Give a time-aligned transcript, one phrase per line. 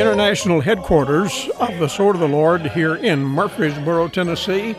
[0.00, 4.74] international headquarters of the Sword of the Lord here in Murfreesboro, Tennessee,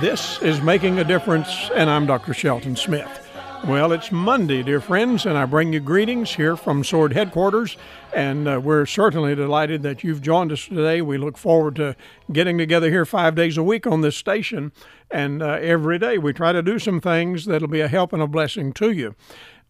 [0.00, 2.32] this is Making a Difference, and I'm Dr.
[2.32, 3.28] Shelton Smith.
[3.66, 7.76] Well, it's Monday, dear friends, and I bring you greetings here from Sword Headquarters.
[8.14, 11.02] And uh, we're certainly delighted that you've joined us today.
[11.02, 11.94] We look forward to
[12.32, 14.72] getting together here five days a week on this station.
[15.10, 18.22] And uh, every day we try to do some things that'll be a help and
[18.22, 19.14] a blessing to you.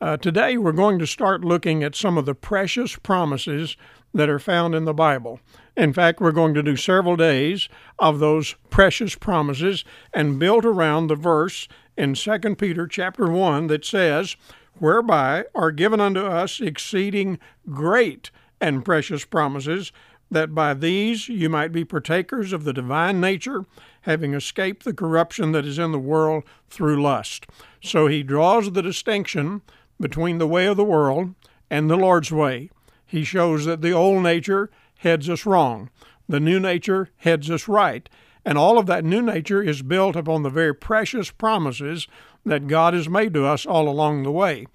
[0.01, 3.77] Uh, today we're going to start looking at some of the precious promises
[4.15, 5.41] that are found in the Bible.
[5.77, 11.07] In fact, we're going to do several days of those precious promises and build around
[11.07, 11.67] the verse
[11.97, 14.37] in 2 Peter chapter 1 that says,
[14.79, 17.39] Whereby are given unto us exceeding
[17.71, 18.31] great
[18.61, 19.93] and precious promises,
[20.31, 23.65] that by these you might be partakers of the divine nature,
[24.03, 27.47] having escaped the corruption that is in the world through lust.
[27.83, 29.63] So he draws the distinction
[30.01, 31.35] between the way of the world
[31.71, 32.71] and the Lord's way.
[33.13, 35.91] He shows that the old nature heads us wrong,
[36.27, 38.09] the new nature heads us right,
[38.43, 42.09] and all of that new nature is built upon the very precious promises
[42.47, 44.67] that God has made to us all along the way.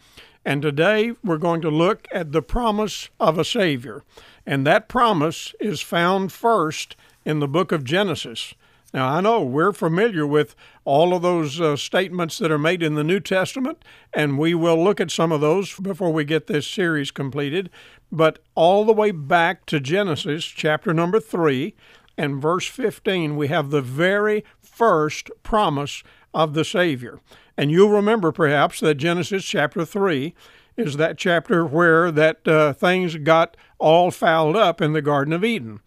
[0.45, 4.03] And today we're going to look at the promise of a Savior.
[4.45, 8.53] And that promise is found first in the book of Genesis.
[8.93, 12.95] Now, I know we're familiar with all of those uh, statements that are made in
[12.95, 16.65] the New Testament, and we will look at some of those before we get this
[16.65, 17.69] series completed.
[18.11, 21.75] But all the way back to Genesis chapter number 3,
[22.17, 27.19] and verse 15, we have the very first promise of the Savior.
[27.57, 30.33] And you'll remember perhaps that Genesis chapter 3
[30.77, 35.43] is that chapter where that uh, things got all fouled up in the Garden of
[35.43, 35.79] Eden.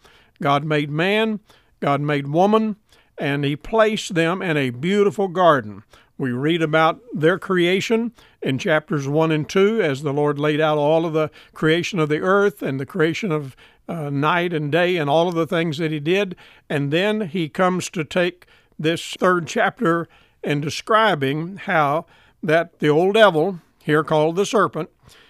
[0.42, 1.40] God made man,
[1.80, 2.76] God made woman,
[3.20, 5.84] and he placed them in a beautiful garden.
[6.16, 8.12] We read about their creation
[8.42, 12.08] in chapters 1 and 2 as the Lord laid out all of the creation of
[12.08, 13.54] the earth and the creation of
[13.88, 16.34] uh, night and day and all of the things that he did.
[16.68, 18.46] And then he comes to take
[18.78, 20.08] this third chapter
[20.42, 22.06] and describing how
[22.42, 24.88] that the old devil, here called the serpent,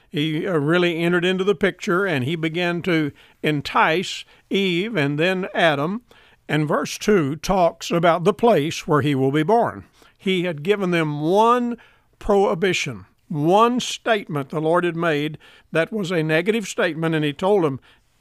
[0.09, 3.13] he uh, really entered into the picture and he began to
[3.43, 6.03] entice Eve and then Adam.
[6.51, 9.85] And verse 2 talks about the place where he will be born.
[10.19, 11.77] He had given them one
[12.19, 15.39] prohibition, one statement the Lord had made
[15.71, 17.79] that was a negative statement, and he told them,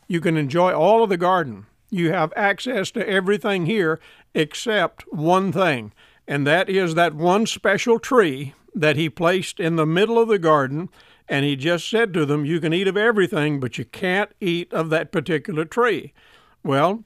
[0.08, 1.66] you can enjoy all of the garden.
[1.90, 4.00] You have access to everything here
[4.36, 5.92] except one thing,
[6.28, 10.38] and that is that one special tree that he placed in the middle of the
[10.38, 10.90] garden.
[11.28, 14.72] And he just said to them, You can eat of everything, but you can't eat
[14.72, 16.14] of that particular tree.
[16.64, 17.04] Well,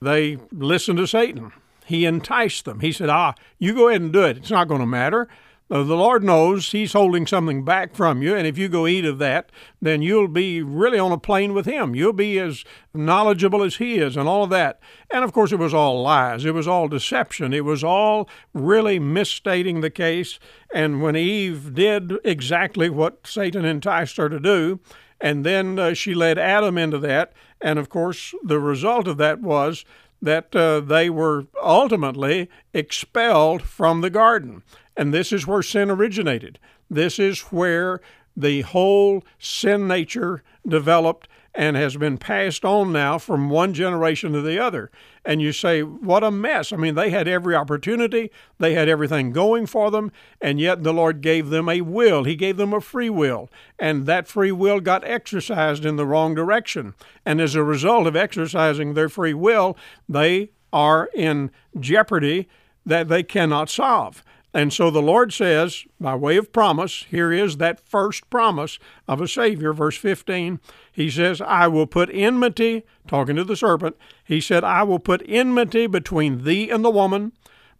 [0.00, 1.52] they listened to Satan.
[1.86, 2.80] He enticed them.
[2.80, 4.38] He said, Ah, you go ahead and do it.
[4.38, 5.28] It's not going to matter.
[5.68, 9.04] Uh, the Lord knows He's holding something back from you, and if you go eat
[9.04, 9.50] of that,
[9.82, 11.96] then you'll be really on a plane with Him.
[11.96, 12.64] You'll be as
[12.94, 14.78] knowledgeable as He is, and all of that.
[15.10, 16.44] And of course, it was all lies.
[16.44, 17.52] It was all deception.
[17.52, 20.38] It was all really misstating the case.
[20.72, 24.78] And when Eve did exactly what Satan enticed her to do,
[25.20, 29.40] and then uh, she led Adam into that, and of course, the result of that
[29.40, 29.84] was
[30.20, 34.62] that uh, they were ultimately expelled from the garden.
[34.96, 36.58] And this is where sin originated.
[36.88, 38.00] This is where
[38.36, 44.42] the whole sin nature developed and has been passed on now from one generation to
[44.42, 44.90] the other.
[45.24, 46.70] And you say, what a mess.
[46.70, 50.92] I mean, they had every opportunity, they had everything going for them, and yet the
[50.92, 52.24] Lord gave them a will.
[52.24, 53.48] He gave them a free will.
[53.78, 56.94] And that free will got exercised in the wrong direction.
[57.24, 59.78] And as a result of exercising their free will,
[60.08, 61.50] they are in
[61.80, 62.48] jeopardy
[62.84, 64.22] that they cannot solve.
[64.56, 69.20] And so the Lord says, by way of promise, here is that first promise of
[69.20, 70.60] a Savior, verse 15.
[70.90, 75.22] He says, I will put enmity, talking to the serpent, he said, I will put
[75.28, 77.32] enmity between thee and the woman,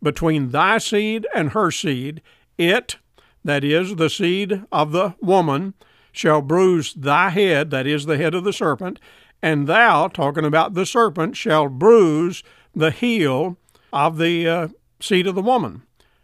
[0.03, 2.21] between thy seed and her seed.
[2.59, 2.99] It,
[3.43, 5.73] that is, the seed of the woman,
[6.13, 9.01] shall bruise thy head, that is, the head of the serpent,
[9.41, 12.43] and thou, talking about the serpent, shall bruise
[12.75, 13.57] the heel
[13.95, 14.69] of the uh,
[15.01, 15.81] seed of the woman.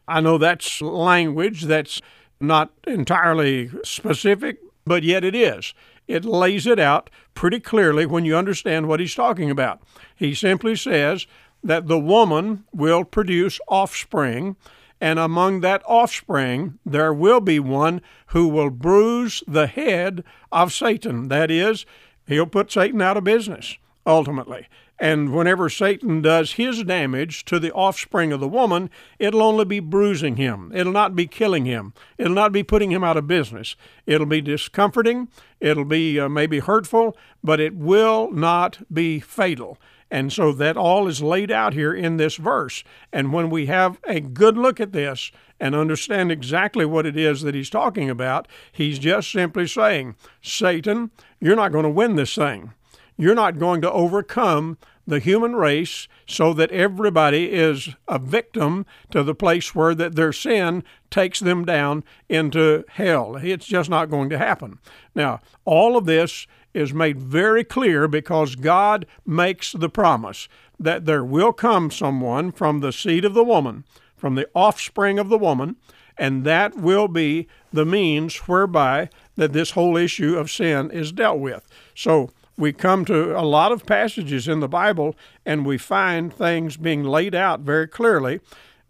[0.07, 2.01] I know that's language that's
[2.41, 5.75] not entirely specific, but yet it is.
[6.09, 9.81] It lays it out pretty clearly when you understand what he's talking about.
[10.15, 11.27] He simply says
[11.63, 14.57] that the woman will produce offspring,
[15.01, 21.29] and among that offspring there will be one who will bruise the head of Satan.
[21.29, 21.87] That is,
[22.27, 23.79] he'll put Satan out of business.
[24.07, 24.69] Ultimately.
[24.99, 28.89] And whenever Satan does his damage to the offspring of the woman,
[29.19, 30.71] it'll only be bruising him.
[30.73, 31.93] It'll not be killing him.
[32.19, 33.75] It'll not be putting him out of business.
[34.07, 35.29] It'll be discomforting.
[35.59, 39.77] It'll be uh, maybe hurtful, but it will not be fatal.
[40.09, 42.85] And so that all is laid out here in this verse.
[43.13, 47.41] And when we have a good look at this and understand exactly what it is
[47.43, 51.11] that he's talking about, he's just simply saying, Satan,
[51.41, 52.73] you're not going to win this thing.
[53.17, 59.23] You're not going to overcome the human race so that everybody is a victim to
[59.23, 63.37] the place where that their sin takes them down into hell.
[63.37, 64.79] It's just not going to happen.
[65.15, 70.49] Now, all of this is made very clear because God makes the promise
[70.79, 73.85] that there will come someone from the seed of the woman,
[74.17, 75.77] from the offspring of the woman,
[76.17, 81.41] and that will be the means whereby that this whole issue of sin is dealt
[81.41, 81.67] with.
[81.95, 85.17] So we come to a lot of passages in the Bible
[85.47, 88.41] and we find things being laid out very clearly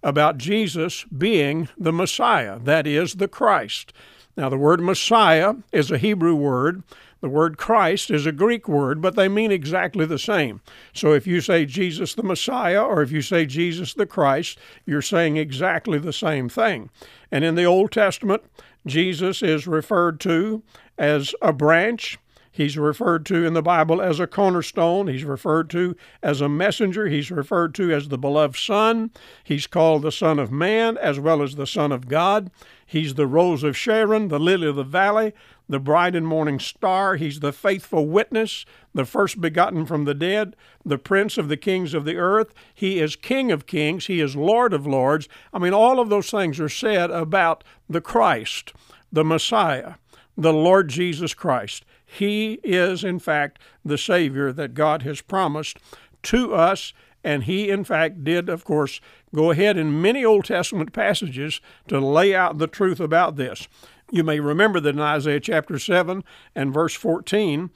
[0.02, 3.92] about Jesus being the Messiah, that is, the Christ.
[4.36, 6.82] Now, the word Messiah is a Hebrew word.
[7.20, 10.60] The word Christ is a Greek word, but they mean exactly the same.
[10.92, 15.02] So if you say Jesus the Messiah or if you say Jesus the Christ, you're
[15.02, 16.90] saying exactly the same thing.
[17.30, 18.42] And in the Old Testament,
[18.86, 20.64] Jesus is referred to
[20.98, 22.18] as a branch
[22.54, 25.08] He's referred to in the Bible as a cornerstone.
[25.08, 27.08] He's referred to as a messenger.
[27.08, 29.10] He's referred to as the beloved Son.
[29.42, 32.50] He's called the Son of Man as well as the Son of God.
[32.84, 35.32] He's the rose of Sharon, the lily of the valley,
[35.66, 37.16] the bright and morning star.
[37.16, 40.54] He's the faithful witness, the first begotten from the dead,
[40.84, 42.52] the prince of the kings of the earth.
[42.74, 44.08] He is King of kings.
[44.08, 45.26] He is Lord of lords.
[45.54, 48.74] I mean, all of those things are said about the Christ,
[49.10, 49.94] the Messiah,
[50.36, 51.86] the Lord Jesus Christ.
[52.12, 55.78] He is, in fact, the Savior that God has promised
[56.24, 56.92] to us.
[57.24, 59.00] And he, in fact, did, of course,
[59.34, 63.66] go ahead in many Old Testament passages to lay out the truth about this.
[64.10, 66.22] You may remember that in Isaiah chapter 7
[66.54, 67.70] and verse 14,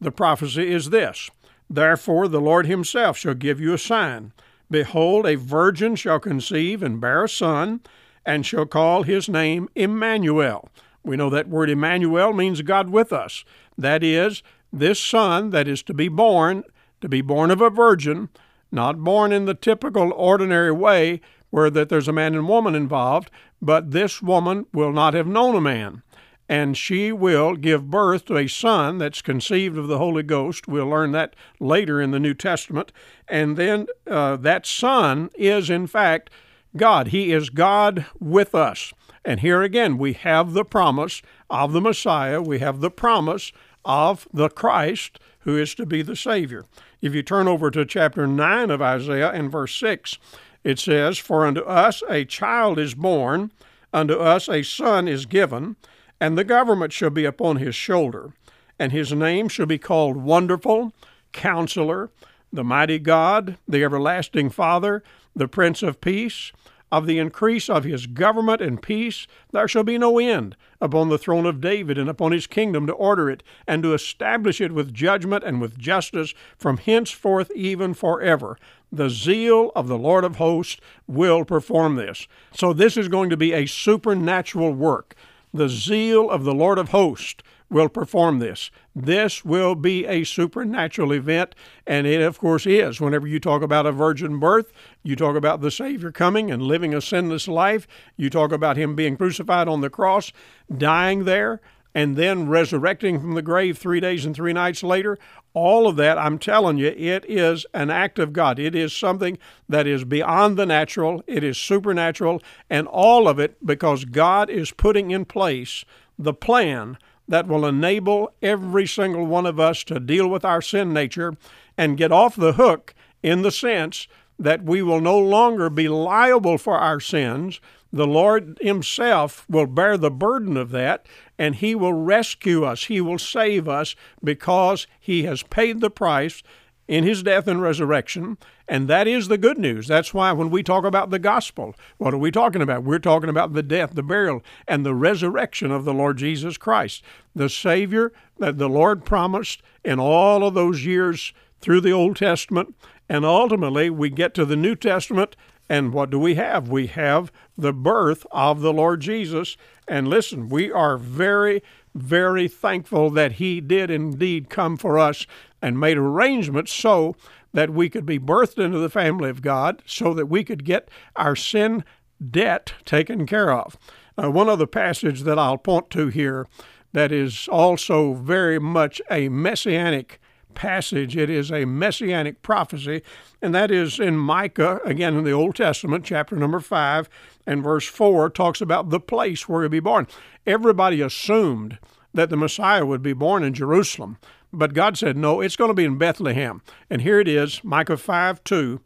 [0.00, 1.28] the prophecy is this
[1.68, 4.32] Therefore the Lord himself shall give you a sign.
[4.70, 7.80] Behold, a virgin shall conceive and bear a son,
[8.24, 10.70] and shall call his name Emmanuel.
[11.04, 13.44] We know that word Emmanuel means God with us.
[13.76, 14.42] That is,
[14.72, 16.64] this son that is to be born,
[17.00, 18.28] to be born of a virgin,
[18.70, 21.20] not born in the typical ordinary way
[21.50, 23.30] where that there's a man and woman involved,
[23.60, 26.02] but this woman will not have known a man.
[26.48, 30.66] And she will give birth to a son that's conceived of the Holy Ghost.
[30.66, 32.92] We'll learn that later in the New Testament.
[33.28, 36.30] And then uh, that son is, in fact,
[36.76, 37.08] God.
[37.08, 38.92] He is God with us.
[39.24, 43.52] And here again, we have the promise of the Messiah, we have the promise
[43.84, 46.64] of the Christ who is to be the Savior.
[47.00, 50.18] If you turn over to chapter 9 of Isaiah and verse 6,
[50.64, 53.50] it says, For unto us a child is born,
[53.92, 55.76] unto us a son is given,
[56.20, 58.32] and the government shall be upon his shoulder,
[58.78, 60.92] and his name shall be called Wonderful,
[61.32, 62.10] Counselor,
[62.52, 65.02] the Mighty God, the Everlasting Father,
[65.34, 66.52] the Prince of Peace.
[66.92, 71.16] Of the increase of his government and peace there shall be no end upon the
[71.16, 74.92] throne of David and upon his kingdom to order it and to establish it with
[74.92, 78.58] judgment and with justice from henceforth even forever.
[78.92, 82.28] The zeal of the Lord of hosts will perform this.
[82.54, 85.16] So, this is going to be a supernatural work.
[85.52, 87.42] The zeal of the Lord of hosts
[87.72, 88.70] will perform this.
[88.94, 91.54] This will be a supernatural event,
[91.86, 93.00] and it, of course, is.
[93.00, 96.94] Whenever you talk about a virgin birth, you talk about the Savior coming and living
[96.94, 100.32] a sinless life, you talk about Him being crucified on the cross,
[100.74, 101.60] dying there,
[101.94, 105.18] and then resurrecting from the grave three days and three nights later.
[105.54, 108.58] All of that, I'm telling you, it is an act of God.
[108.58, 109.36] It is something
[109.68, 114.70] that is beyond the natural, it is supernatural, and all of it because God is
[114.70, 115.84] putting in place
[116.18, 116.96] the plan
[117.28, 121.34] that will enable every single one of us to deal with our sin nature
[121.76, 124.08] and get off the hook in the sense
[124.38, 127.60] that we will no longer be liable for our sins.
[127.92, 131.06] The Lord Himself will bear the burden of that,
[131.38, 132.84] and He will rescue us.
[132.84, 136.42] He will save us because He has paid the price
[136.88, 138.36] in his death and resurrection.
[138.68, 139.86] And that is the good news.
[139.86, 142.84] That's why when we talk about the gospel, what are we talking about?
[142.84, 147.02] We're talking about the death, the burial, and the resurrection of the Lord Jesus Christ,
[147.34, 152.74] the Savior that the Lord promised in all of those years through the Old Testament.
[153.08, 155.36] And ultimately, we get to the New Testament,
[155.72, 156.68] and what do we have?
[156.68, 159.56] We have the birth of the Lord Jesus.
[159.88, 161.62] And listen, we are very
[161.94, 165.26] very thankful that He did indeed come for us
[165.62, 167.16] and made arrangements so
[167.54, 170.90] that we could be birthed into the family of God, so that we could get
[171.16, 171.84] our sin
[172.30, 173.78] debt taken care of.
[174.22, 176.46] Uh, one other passage that I'll point to here
[176.92, 180.20] that is also very much a messianic
[180.54, 181.16] passage.
[181.16, 183.02] It is a messianic prophecy,
[183.40, 187.08] and that is in Micah, again in the Old Testament, chapter number 5,
[187.46, 190.06] and verse 4 talks about the place where he'll be born.
[190.46, 191.78] Everybody assumed
[192.14, 194.18] that the Messiah would be born in Jerusalem,
[194.52, 196.62] but God said, no, it's going to be in Bethlehem.
[196.90, 198.80] And here it is, Micah 5 2.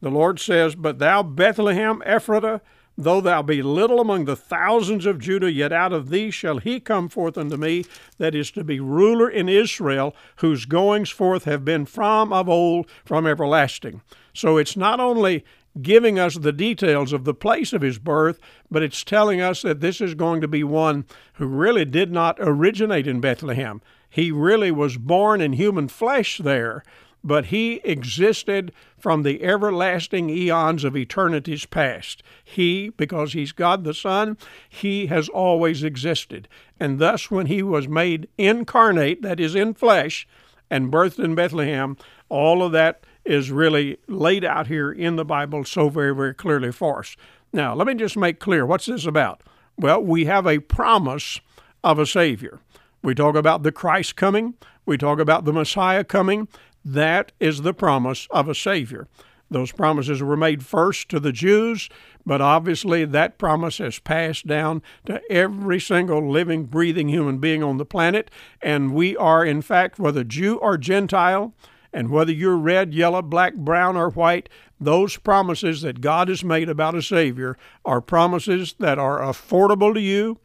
[0.00, 2.60] The Lord says, But thou, Bethlehem Ephratah,
[2.98, 6.80] Though thou be little among the thousands of Judah, yet out of thee shall he
[6.80, 7.84] come forth unto me,
[8.16, 12.86] that is to be ruler in Israel, whose goings forth have been from of old,
[13.04, 14.00] from everlasting.
[14.32, 15.44] So it's not only
[15.82, 18.38] giving us the details of the place of his birth,
[18.70, 22.38] but it's telling us that this is going to be one who really did not
[22.40, 23.82] originate in Bethlehem.
[24.08, 26.82] He really was born in human flesh there,
[27.26, 32.22] but he existed from the everlasting eons of eternities past.
[32.44, 36.46] He, because he's God the Son, he has always existed.
[36.78, 40.28] And thus, when he was made incarnate, that is, in flesh,
[40.70, 41.96] and birthed in Bethlehem,
[42.28, 46.70] all of that is really laid out here in the Bible so very, very clearly
[46.70, 47.16] for us.
[47.52, 49.42] Now, let me just make clear what's this about?
[49.76, 51.40] Well, we have a promise
[51.82, 52.60] of a Savior.
[53.02, 54.54] We talk about the Christ coming,
[54.84, 56.46] we talk about the Messiah coming,
[56.86, 59.08] that is the promise of a Savior.
[59.50, 61.88] Those promises were made first to the Jews,
[62.24, 67.76] but obviously that promise has passed down to every single living, breathing human being on
[67.76, 68.30] the planet.
[68.62, 71.52] And we are, in fact, whether Jew or Gentile,
[71.92, 76.68] and whether you're red, yellow, black, brown, or white, those promises that God has made
[76.68, 80.38] about a Savior are promises that are affordable to you,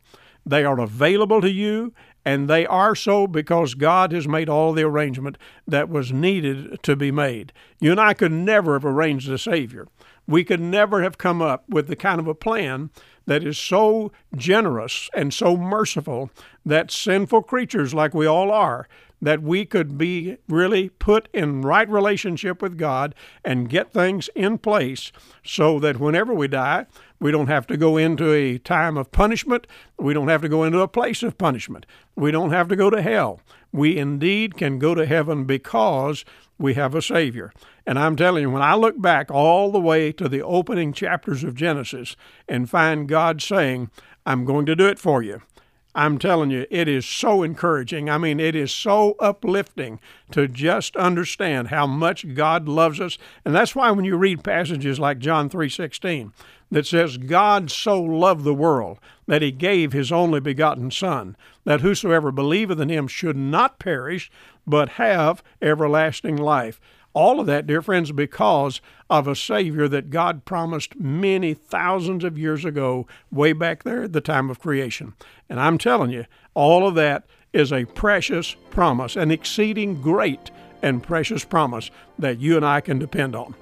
[0.46, 1.94] they are available to you,
[2.26, 5.38] and they are so because God has made all the arrangement
[5.68, 7.52] that was needed to be made.
[7.80, 9.88] You and I could never have arranged a Savior.
[10.28, 12.92] We could never have come up with the kind of a plan
[13.26, 16.30] that is so generous and so merciful
[16.66, 18.88] that sinful creatures like we all are
[19.22, 23.14] that we could be really put in right relationship with God
[23.46, 25.12] and get things in place
[25.44, 26.88] so that whenever we die,
[27.20, 29.68] we don't have to go into a time of punishment.
[30.00, 31.86] We don't have to go into a place of punishment.
[32.16, 33.42] We don't have to go to hell.
[33.72, 36.26] We indeed can go to heaven because
[36.58, 37.54] we have a Savior.
[37.86, 41.44] And I'm telling you, when I look back all the way to the opening chapters
[41.44, 42.16] of Genesis
[42.48, 43.90] and find God saying,
[44.26, 45.42] I'm going to do it for you.
[45.94, 48.10] I'm telling you, it is so encouraging.
[48.10, 50.00] I mean, it is so uplifting
[50.32, 53.18] to just understand how much God loves us.
[53.44, 56.32] And that's why when you read passages like John 3:16
[56.72, 61.82] that says God so loved the world that he gave his only begotten son, that
[61.82, 64.32] whosoever believeth in him should not perish,
[64.66, 66.80] but have everlasting life.
[67.14, 72.38] All of that, dear friends, because of a Savior that God promised many thousands of
[72.38, 75.14] years ago, way back there at the time of creation.
[75.50, 80.52] And I'm telling you, all of that is a precious promise, an exceeding great
[80.82, 83.56] and precious promise that you and I can depend on.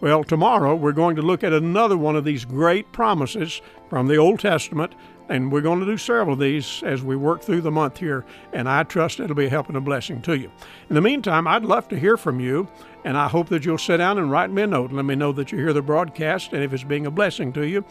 [0.00, 4.16] Well, tomorrow we're going to look at another one of these great promises from the
[4.16, 4.92] Old Testament
[5.28, 8.24] and we're going to do several of these as we work through the month here,
[8.52, 10.50] and I trust it'll be a help and a blessing to you.
[10.88, 12.68] In the meantime, I'd love to hear from you,
[13.04, 15.14] and I hope that you'll sit down and write me a note and let me
[15.14, 17.84] know that you hear the broadcast and if it's being a blessing to you.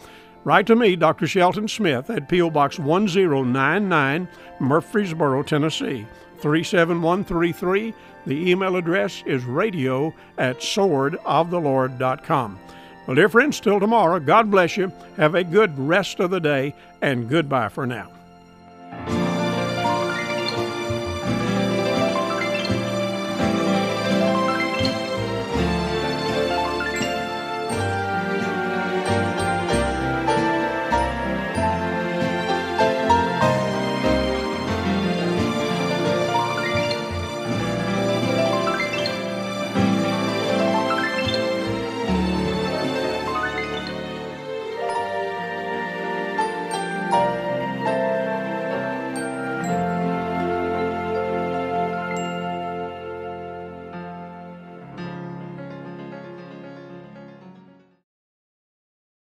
[0.44, 1.26] Write to me, Dr.
[1.26, 2.50] Shelton Smith, at P.O.
[2.50, 4.28] Box 1099,
[4.60, 6.06] Murfreesboro, Tennessee,
[6.38, 7.92] 37133.
[8.26, 12.58] The email address is radio at swordoftheLord.com.
[13.06, 14.90] Well, dear friends, till tomorrow, God bless you.
[15.16, 18.10] Have a good rest of the day, and goodbye for now.